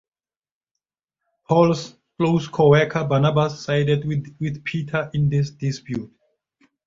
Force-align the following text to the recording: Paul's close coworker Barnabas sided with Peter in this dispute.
Paul's 1.47 1.95
close 2.17 2.47
coworker 2.47 3.03
Barnabas 3.03 3.63
sided 3.63 4.03
with 4.07 4.63
Peter 4.63 5.11
in 5.13 5.29
this 5.29 5.51
dispute. 5.51 6.11